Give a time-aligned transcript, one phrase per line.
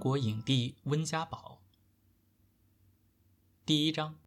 [0.00, 1.60] 国影帝温家宝。
[3.66, 4.18] 第一章：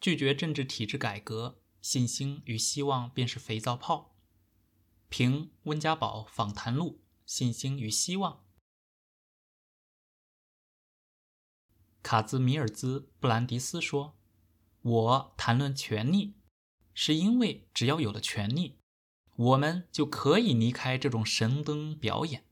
[0.00, 4.16] 拒绝政治体制改革，信心与希望便是肥皂泡。
[5.08, 8.44] 凭温家宝访谈录：信心与希望。
[12.02, 14.18] 卡兹米尔兹·布兰迪斯说
[14.82, 16.34] ：“我谈论权力，
[16.92, 18.80] 是因为只要有了权利，
[19.36, 22.44] 我们就可以离开这种神灯表演。”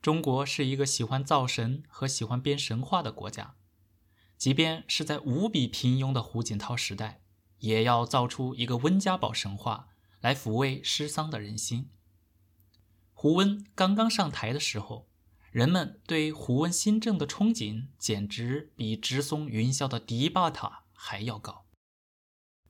[0.00, 3.56] 中国是一个喜欢造神和喜欢编神话的国家，
[4.36, 7.22] 即便是在无比平庸的胡锦涛时代，
[7.58, 9.88] 也要造出一个温家宝神话
[10.20, 11.90] 来抚慰失丧的人心。
[13.12, 15.08] 胡温刚刚上台的时候，
[15.50, 21.66] 人们对胡温新政的憧憬简直比直松云霄的迪巴塔还要高。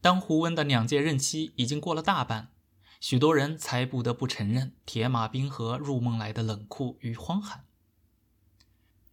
[0.01, 2.55] 当胡温的两届任期已经过了大半。
[3.01, 7.65] 许多人才不得不承认铁马冰河入梦来的冷酷与荒寒。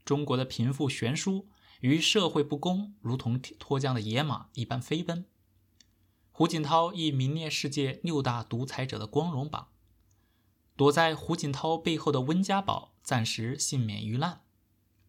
[0.03, 1.47] 中国的贫富悬殊
[1.81, 5.25] 与社会不公，如同脱缰的野马一般飞奔。
[6.31, 9.69] 胡锦涛亦名列世界六大独裁者的光荣榜。
[10.75, 14.41] 躲在胡锦涛背后的温家宝暂时幸免于难，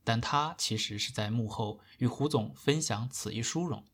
[0.05, 3.85] 但他其实是在幕后与胡总分享此一殊荣。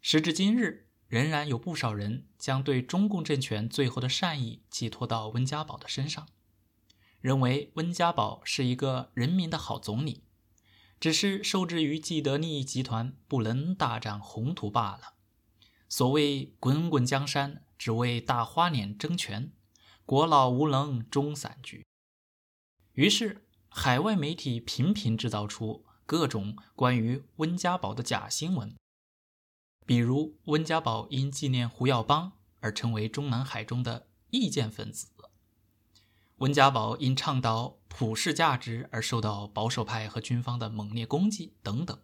[0.00, 0.87] 时至今日。
[1.08, 6.28] 仍然有不少人将对中共政权最后的善意寄托到温家宝的身上，
[7.20, 10.22] 认为温家宝是一个人民的好总理，
[11.00, 15.14] 只是受制于既得利益集团，不能大展宏图罢了。
[15.88, 19.50] 所谓“滚滚江山只为大花脸争权，
[20.04, 21.86] 国老无能终散局”。
[22.92, 28.76] 于是，海外媒体频频制造出各种关于温家宝的假新闻。
[29.88, 35.08] 比如温家宝因纪念胡耀邦而成为中南海中的意见分子，
[36.36, 41.98] 温家宝因倡导普世价值而受到保守派和军方的猛烈攻击等等。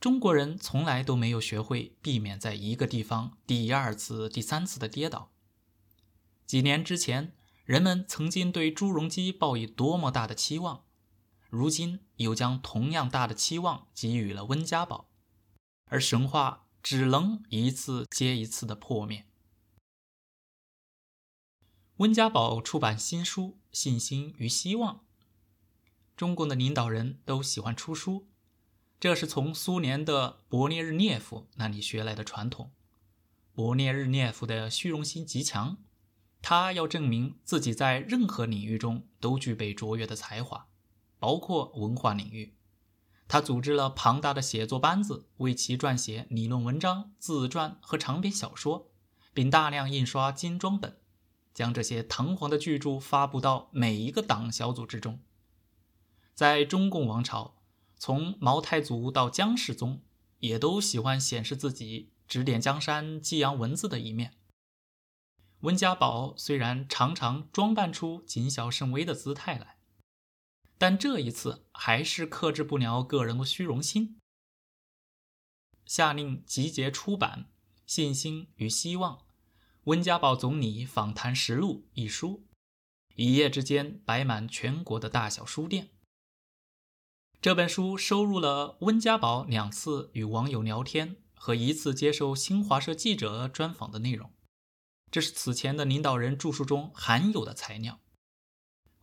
[0.00, 5.30] 中国人从来都没有学会避免在一个地方第二次、第三次的跌倒。
[6.46, 7.34] 几年之前，
[7.66, 10.84] 人们曾经对朱镕基抱以多么大的期望，
[11.50, 15.10] 如今又将同样大的期望给予了温家宝。
[15.86, 19.26] 而神话只能一次接一次的破灭。
[21.96, 24.96] 温家宝出版新书《信心与希望》。
[26.16, 28.28] 中共的领导人都喜欢出书，
[28.98, 32.72] 这是从苏联的勃列日涅夫那里学来的传统。
[33.54, 35.78] 勃列日涅夫的虚荣心极强，
[36.40, 40.68] 他要证明自己在任何领域中都具备卓越的才华，
[41.18, 42.54] 包括文化领域。
[43.32, 48.90] 他组织了庞大的写作班子，为其撰写理论文章、自传和长篇小说，
[49.32, 50.98] 并大量印刷精装本，
[51.54, 55.18] 将这些堂皇的巨著发布到每一个党小组之中。
[56.34, 57.54] 在中共王朝，
[57.96, 60.02] 从毛太祖到姜世宗，
[60.40, 64.34] 也都喜欢显示自己指点江山、激扬文字的一面。
[65.60, 69.78] 温家宝虽然常常装扮出谨小慎微的姿态来。
[70.82, 74.18] 但这一次还是克制不了个人的虚荣心，
[75.86, 77.46] 下令集结出版
[77.86, 79.18] 《信心与希望》
[79.84, 82.48] 《温家宝总理访谈实录》一书，
[83.14, 85.90] 一夜之间摆满全国的大小书店。
[87.40, 94.32] 这本书收录了温家宝两次与网友聊天和一次接受新华社记者专访的内容，
[95.12, 98.00] 这是此前的领导人著述中罕有的材料。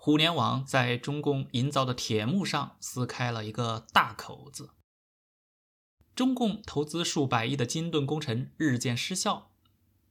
[0.09, 4.71] 互联网在中共营造的铁幕上撕开了一个大口子。
[6.15, 9.51] 中共投资数百亿的金盾工程日渐失效，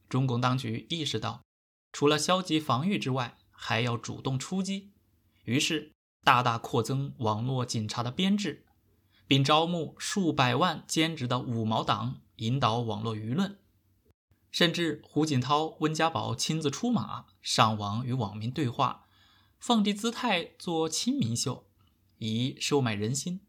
[0.09, 1.43] 中共当局意识到，
[1.93, 4.93] 除了消极防御之外，还要主动出击，
[5.43, 5.91] 于是
[6.23, 8.67] 大大扩增网络警察的编制，
[9.27, 13.59] 并招募数百万兼职的五毛党，引导网络舆论。
[14.53, 19.07] 甚至胡锦涛、温家宝亲自出马，上网与网民对话。
[19.59, 21.67] 放低姿态做亲民秀，
[22.19, 23.41] 以收买人心。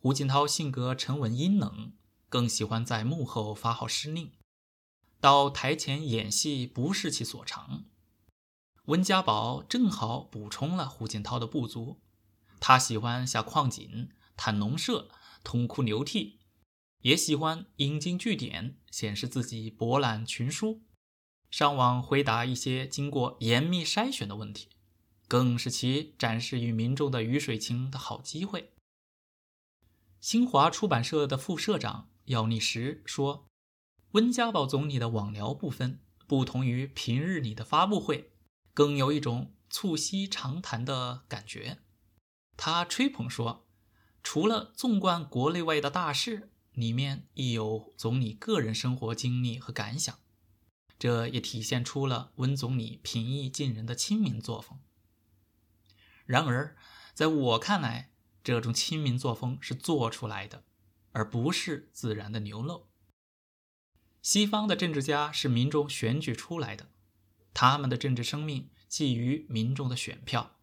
[0.00, 1.92] 胡锦涛性格沉稳阴冷，
[2.28, 4.32] 更喜欢在幕后发号施令，
[5.20, 7.84] 到台前演戏不是其所长。
[8.86, 12.00] 温家宝正好补充了胡锦涛的不足，
[12.58, 15.10] 他喜欢下矿井、谈农舍、
[15.44, 16.38] 痛哭流涕，
[17.02, 20.80] 也喜欢引经据典，显示自己博览群书，
[21.50, 24.68] 上网回答一些经过严密筛选的问题。
[25.28, 28.72] 更是其展示与民众的鱼水情的好机会。
[30.20, 33.46] 新华出版社的副社长姚立时说
[34.12, 38.32] ：“温家宝总理的网聊部分不同于平日里的发布会，
[38.74, 41.78] 更有一种促膝长谈的感觉。
[42.56, 43.66] 他吹捧说，
[44.22, 50.18] 除了纵观国内外的大事，里面亦有总理个人生活经历和感想，
[50.98, 54.80] 这也体现出了温总理平易近人的亲民作风。
[56.28, 56.76] 然而，
[57.14, 58.12] 在我看来，
[58.44, 60.62] 这种亲民作风是做出来的，
[61.12, 62.90] 而不是自然的流露。
[64.20, 66.90] 西方的政治家是民众选举出来的，
[67.54, 70.58] 他们的政治生命寄于民众的选票，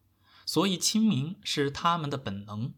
[0.46, 2.76] 所以亲民是他们的本能。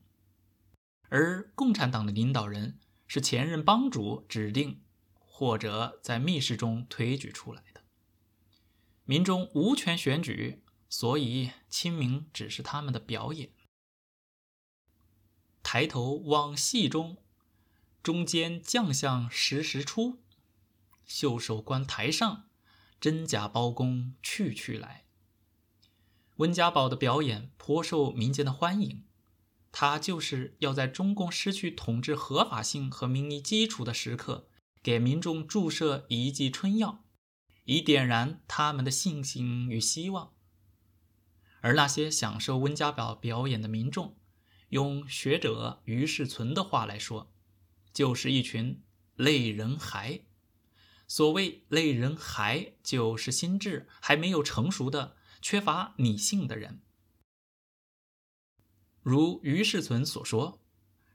[1.10, 4.86] 而共产党的领导人是前任帮主指定
[5.20, 7.82] 或者在密室中推举出来的，
[9.04, 13.52] 民众无权选举，所以清明只是他们的表演。
[15.64, 17.18] 抬头望戏中，
[18.02, 20.24] 中间将相时时出。
[21.06, 22.50] 袖手观台上，
[23.00, 25.06] 真假包公去去来。
[26.38, 29.06] 温家宝的表演颇受民间的欢迎，
[29.72, 34.48] 他就是要在中共失去统治合法性和民意基础的时刻，
[34.84, 37.04] 给民众注射一剂春药，
[37.66, 40.37] 以点燃他们的信心与希望。
[41.68, 44.16] 而那些享受温家宝表演的民众，
[44.70, 47.34] 用学者于世存的话来说，
[47.92, 48.82] 就是一群
[49.16, 50.22] 类人孩。
[51.10, 56.80] 所谓类人孩，就是心智还没有成熟的、缺乏理性的人。
[59.02, 60.62] 如于世存所说，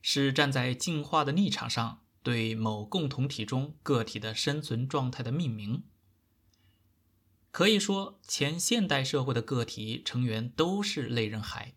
[0.03, 5.85] 是站在进化的立场上对某共同体中个体的生存状态的命名。
[7.53, 11.75] 可以说，前现代社会的个体成员都是类人孩，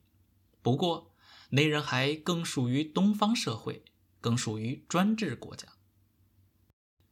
[0.63, 1.11] 不过。
[1.51, 3.85] 类人还更属于东方社会，
[4.19, 5.67] 更属于专制国家。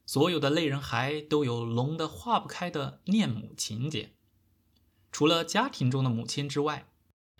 [0.07, 4.15] 所有的类人孩都有浓得化不开的恋母情节，
[5.11, 6.87] 除了家庭中的母亲之外，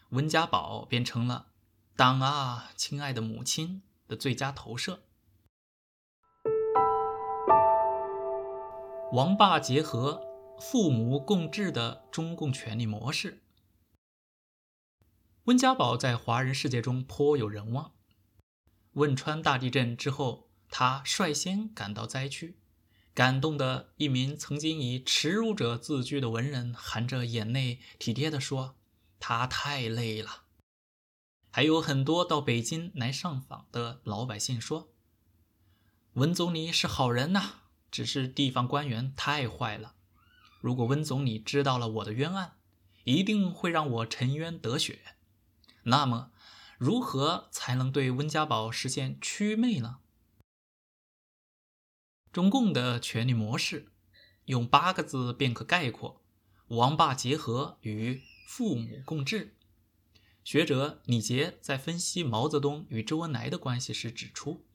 [0.09, 1.47] 温家宝便成了
[1.97, 5.01] “党啊，亲爱的母亲”的最佳投射。
[9.11, 10.21] 王霸结合，
[10.59, 13.41] 父母共治的中共权力模式。
[15.45, 17.91] 温家宝在华人世界中颇有人望。
[18.93, 22.57] 汶川大地震之后，他率先赶到灾区，
[23.13, 28.75] 感动的一名曾经以耻辱者自居的文人，含着眼泪体贴地说
[29.19, 30.43] ：“他太累了。”
[31.51, 34.93] 还有很多到北京来上访的老百姓说
[36.13, 37.61] ：“温总理是好人呐，
[37.91, 39.95] 只是地方官员太坏了。
[40.63, 42.55] 如果温总理知道了我的冤案，
[43.03, 44.99] 一定会让我沉冤得雪。”
[45.83, 46.31] 那么，
[46.77, 49.97] 如何才能对温家宝实现祛魅呢？
[52.31, 53.91] 中共的权力模式，
[54.45, 56.23] 用八个字便可概括：
[56.67, 59.57] 王霸结合与父母共治。
[60.45, 64.65] 学者李杰在分析毛泽东与周恩来的关系时指出，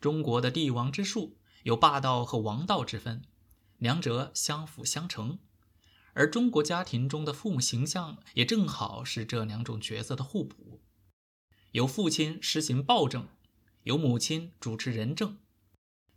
[0.00, 3.22] 中国的帝王之术有霸道和王道之分，
[3.78, 5.38] 两者相辅相成。
[6.12, 10.80] 而中国家庭中的父母形象也正好是这两种角色的互补，
[11.72, 13.28] 有父亲施行暴政，
[13.82, 15.36] 有母亲主持仁政，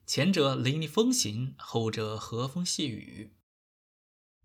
[0.05, 3.33] 前者雷厉风行，后者和风细雨。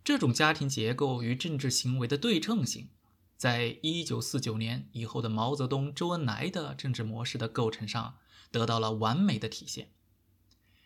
[0.03, 2.91] 这种家庭结构与政治行为的对称性，
[3.37, 8.19] 在一九四九年以后的毛泽东、周恩来的政治模式的构成上
[8.51, 9.93] 得到了完美的体现。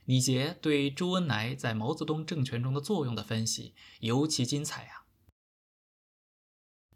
[0.08, 5.04] 李杰对周恩来在毛泽东政权中的作用的分析尤其精彩啊！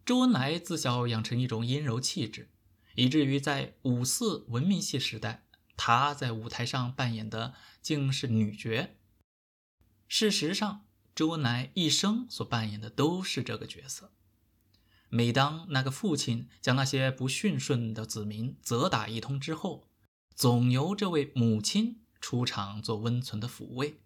[0.07, 2.49] 周恩来自小养成一种阴柔气质，
[2.95, 5.45] 以至于在五四文明戏时代，
[5.77, 7.53] 他在舞台上扮演的
[7.83, 8.89] 竟是女角。
[10.09, 14.11] 事实上，周恩来一生所扮演的都是这个角色。
[15.11, 19.91] 每当那个父亲将那些不驯顺的子民责打一通之后，
[20.35, 21.99] 总由这位母亲。
[22.23, 24.01] 出场做温存的抚慰。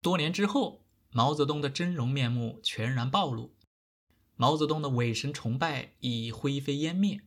[0.00, 3.54] 多年之后，毛泽东的真容面目全然暴露，
[4.34, 7.20] 毛泽东的伪神崇拜已灰飞烟灭，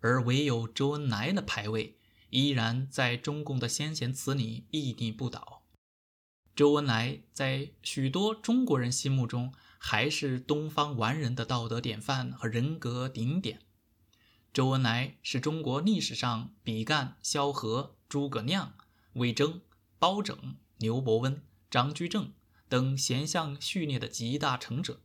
[0.00, 1.98] 而唯有周恩来的牌位
[2.30, 5.62] 依然在中共的先贤祠里屹立不倒。
[6.56, 13.60] 周恩来在许多中国人心目中还是东方完人的道德典范和人格顶点。
[14.52, 17.96] 周恩来是中国历史上比干、萧何。
[18.12, 18.74] 诸葛亮、
[19.14, 19.62] 魏征、
[19.98, 22.34] 包拯、牛伯温、张居正
[22.68, 25.00] 等贤相序列的集大成者。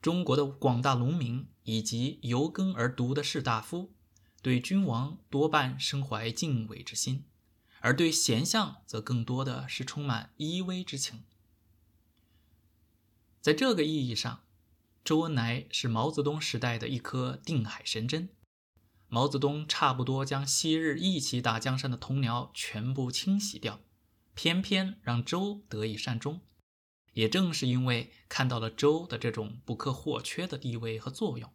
[0.00, 3.92] 中国的广大农民以及由耕而读的士大夫，
[4.40, 7.24] 对君王多半生怀敬畏之心，
[7.80, 11.24] 而对贤相则更多的是充满依偎之情。
[13.40, 14.44] 在这个意义上，
[15.04, 18.28] 周恩来是毛泽东时代的一颗定海神针。
[19.14, 23.78] 毛泽东差不多将昔日一起打江山的同僚全部清洗掉，
[24.34, 26.40] 偏偏让周得以善终。
[27.12, 31.48] 也正是因为看到了周的这种不可或缺的地位和作用，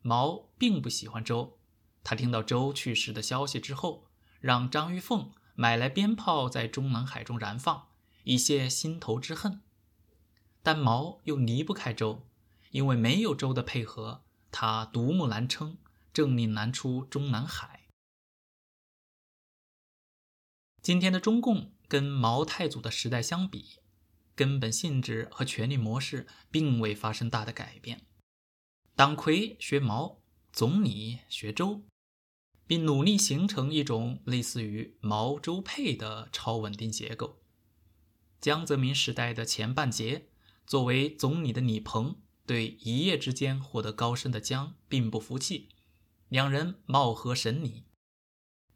[0.00, 1.58] 毛并不喜欢周。
[2.02, 4.06] 他听到周去世的消息之后，
[4.40, 7.88] 让张玉凤买来鞭炮在中南海中燃放，
[8.24, 9.60] 以泄心头之恨。
[10.62, 12.26] 但毛又离不开周，
[12.70, 15.76] 因为没有周的配合，他独木难撑。
[16.12, 17.88] 政令难出中南海。
[20.82, 23.80] 今天的中共跟毛太祖的时代相比，
[24.34, 28.06] 根本性质和权力模式并未发生大的改变。
[28.96, 30.20] 党魁学毛，
[30.52, 31.84] 总理学周，
[32.66, 37.42] 并努力形成一种类似于毛周配的超稳定结构。
[38.40, 40.28] 江泽民时代的前半截，
[40.66, 45.68] 作为总理的李鹏对一夜之间获得高升的江并不服气。
[46.30, 47.84] 两人貌合神离。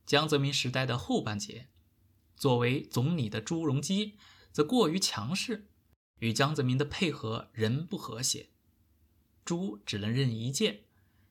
[0.05, 1.69] 江泽民时代的后半截，
[2.35, 4.19] 作为总理的朱镕基
[4.51, 5.69] 则过于强势，
[6.19, 8.51] 与江泽民的配合仍不和谐。
[9.45, 10.87] 朱只能任一届，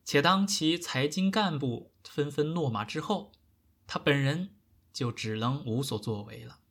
[0.05, 3.33] 且当其财经干部纷纷落马之后，
[3.85, 4.55] 他本人
[4.93, 6.61] 就只能无所作为了。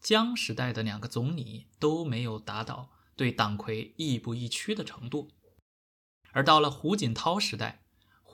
[0.00, 5.30] 江时代的两个总理都没有达到对党魁亦步亦趋的程度，
[6.32, 7.84] 而到了胡锦涛时代。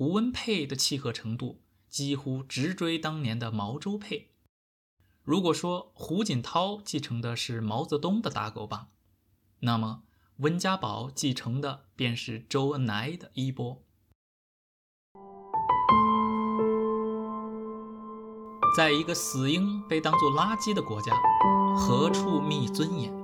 [0.03, 4.33] 胡温配的契合程度几乎直追当年的毛周配。
[5.23, 8.89] 如果说胡锦涛继承的是毛泽东的大狗棒，
[9.61, 10.03] 那么
[10.39, 13.85] 温家宝继承的便是周恩来的衣钵。
[18.77, 21.13] 在一个死婴被当作垃圾的国家，
[21.77, 23.15] 何处觅尊严？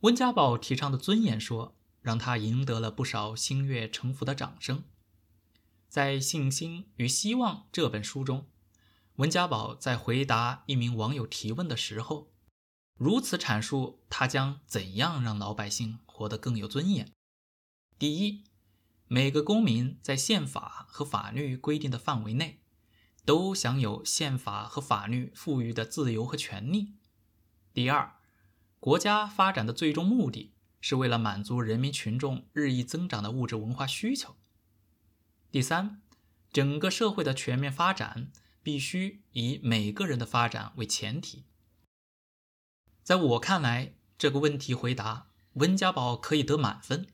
[0.00, 1.75] 温家宝提倡的尊严说。
[2.06, 4.84] 让他赢得了不少心悦诚服的掌声。
[5.88, 8.46] 在《信心与希望》这本书中，
[9.16, 12.30] 温家宝在回答一名网友提问的时候，
[12.96, 17.10] 如此阐述他将怎样让老百姓活得更有尊严：
[17.98, 18.44] 第一，
[19.08, 22.60] 每个公民在宪法和法律规定的范围内，
[23.24, 26.92] 都享有宪法和法律赋予的自由和权利；
[27.74, 28.20] 第二，
[28.78, 30.52] 国家发展的最终目的。
[30.88, 34.36] 是为了满足人民群众日益增长的物质文化需求。
[35.50, 36.00] 第三，
[36.52, 38.30] 整个社会的全面发展
[38.62, 41.42] 必须以每个人的发展为前提。
[43.02, 47.08] 在我看来，这个问题回答温家宝可以得满分。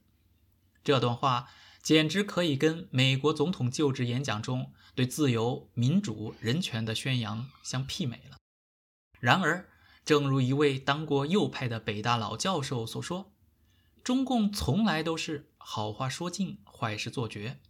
[0.84, 1.48] 这段话
[1.82, 8.36] 简直可以跟美国总统就职演讲中对自由、民主、人权的宣扬相媲美了。
[9.18, 9.70] 然而，
[10.04, 13.31] 正如一位当过右派的北大老教授所说。
[14.02, 17.61] 中共从来都是好话说尽，坏事做绝。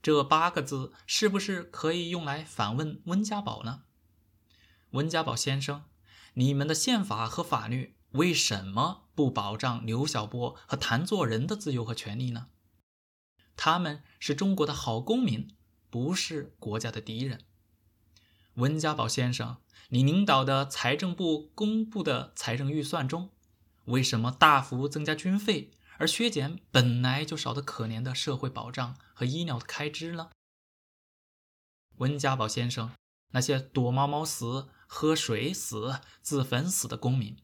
[0.00, 3.82] 这八个字是不是可以用来反问温家宝呢？
[4.90, 5.84] 温家宝先生，
[6.34, 12.46] 你们的宪法和法律为什么不保障刘晓波和谭作人的自由和权利呢？
[13.56, 15.56] 他们是中国的好公民，
[15.90, 17.44] 不是国家的敌人。
[18.54, 19.56] 温家宝先生，
[19.88, 23.30] 你领导的财政部公布的财政预算中。
[23.88, 30.30] 为什么大幅增加军费，而削减本来就少得可怜的社会保障和医疗的开支呢？
[31.96, 32.92] 温家宝先生，
[33.32, 37.38] 那些躲猫猫死、喝水死、自焚死的公民，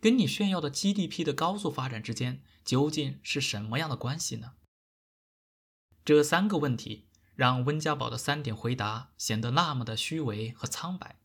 [0.00, 4.54] 跟你炫耀的 GDP 的高速发展之间究竟是什么样的关系呢？
[6.02, 11.20] 这三个问题让温家宝的三点回答显得那么的虚伪和苍白。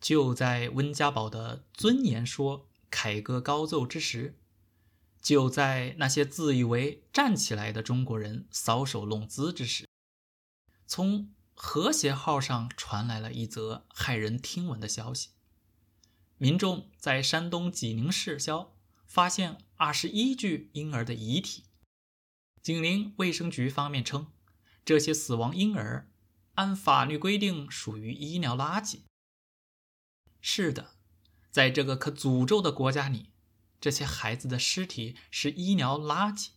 [0.00, 2.66] 就在温家宝的尊严说。
[2.90, 4.36] 凯歌高奏之时，
[5.22, 9.88] 就在那些自以为站起来的中国人搔首弄姿之时，
[10.86, 15.30] 从和谐号上传来了一则骇人听闻的消息：
[16.36, 21.64] 民众在山东济宁市郊发现二十一具婴儿的遗体。
[22.62, 24.26] 紧邻卫生局方面称，
[24.84, 26.10] 这些死亡婴儿
[26.54, 29.00] 按法律规定属于医疗垃圾。
[30.40, 30.99] 是的。
[31.50, 33.32] 在这个可诅咒的国家里，
[33.80, 36.50] 这些孩子的尸体是医疗垃圾，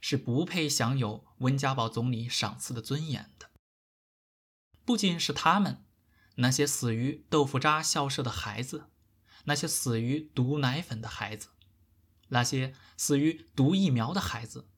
[0.00, 3.50] 是不配享有温家宝总理赏赐的尊严的。
[4.84, 5.84] 不仅是他们，
[6.36, 8.86] 那些死于豆腐渣校舍的孩子，
[9.44, 11.48] 那些死于毒奶粉的孩子，
[12.28, 14.68] 那些死于毒疫苗的孩子，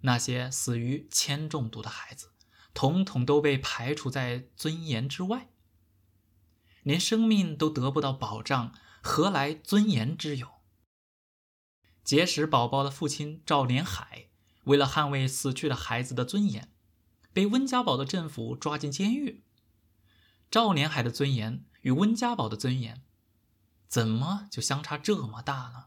[0.00, 2.32] 那些死于铅中毒的孩子，
[2.74, 5.48] 统统都被排除在尊严之外。
[6.86, 10.60] 连生命都得不到保障，何来尊严之有？
[12.04, 14.28] 结识宝宝的父亲赵连海，
[14.66, 16.72] 为了捍卫死去的孩子的尊严，
[17.32, 19.42] 被温家宝的政府抓进监狱。
[20.48, 23.02] 赵连海的尊严与温家宝的尊严，
[23.88, 25.86] 怎么就相差这么大呢？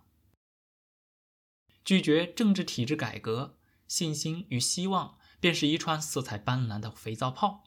[1.85, 7.63] 拒绝政治体制改革，信心与希望便是一串色彩斑斓的肥皂泡，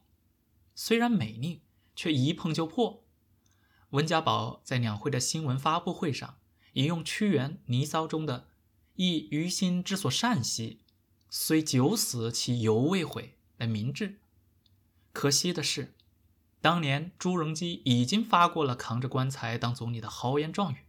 [0.74, 1.62] 虽然美丽，
[1.96, 3.01] 却一碰就破。
[3.92, 6.38] 温家宝在两会的新闻发布会上。
[6.74, 8.48] 引用屈原《离骚》中的
[8.96, 10.80] “亦余心之所善兮，
[11.28, 14.18] 虽九死其犹未悔”来明志。
[15.12, 15.94] 可惜的是，
[16.62, 20.86] 当年朱镕基已经发过了扛着棺材当总理的豪言壮语，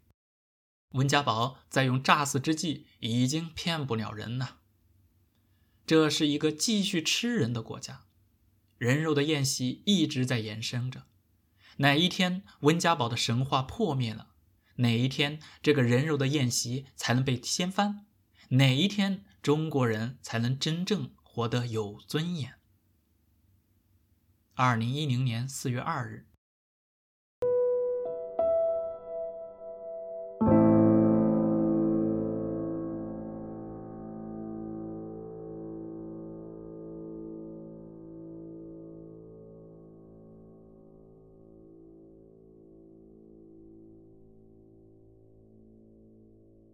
[0.91, 4.59] 温家宝在用诈死之计已经骗不了人了。
[5.85, 8.05] 这是一个继续吃人的国家，
[8.77, 11.03] 人肉的宴席一直在延伸着。
[11.77, 14.29] 哪一天温家宝的神话破灭了？
[14.77, 18.05] 哪一天这个人肉的宴席才能被掀翻？
[18.49, 22.55] 哪一天中国人才能真正活得有尊严？
[24.55, 26.27] 二零一零年四月二日，